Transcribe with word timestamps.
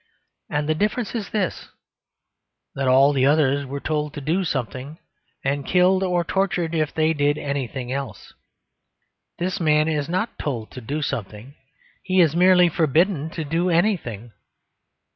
And 0.49 0.67
the 0.67 0.73
difference 0.73 1.13
is 1.13 1.29
this: 1.29 1.67
that 2.73 2.87
all 2.87 3.13
the 3.13 3.27
others 3.27 3.67
were 3.67 3.79
told 3.79 4.15
to 4.15 4.19
do 4.19 4.43
something, 4.43 4.97
and 5.45 5.63
killed 5.63 6.01
or 6.01 6.23
tortured 6.23 6.73
if 6.73 6.91
they 6.91 7.13
did 7.13 7.37
anything 7.37 7.91
else. 7.91 8.33
This 9.37 9.59
man 9.59 9.87
is 9.87 10.09
not 10.09 10.39
told 10.39 10.71
to 10.71 10.81
do 10.81 11.03
something: 11.03 11.53
he 12.01 12.19
is 12.19 12.35
merely 12.35 12.67
forbidden 12.67 13.29
to 13.29 13.43
do 13.43 13.69
anything. 13.69 14.31